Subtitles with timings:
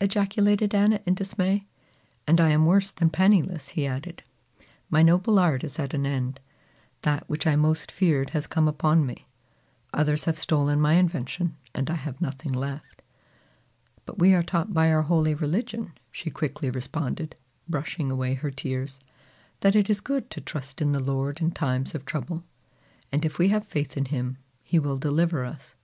[0.00, 1.66] ejaculated Anna in dismay.
[2.26, 4.22] "And I am worse than penniless," he added.
[4.88, 6.40] "My noble art is at an end.
[7.02, 9.28] That which I most feared has come upon me.
[9.92, 13.02] Others have stolen my invention and I have nothing left."
[14.06, 17.36] "But we are taught by our holy religion," she quickly responded,
[17.68, 19.00] brushing away her tears,
[19.60, 22.42] "that it is good to trust in the Lord in times of trouble,
[23.12, 25.74] and if we have faith in him, he will deliver us."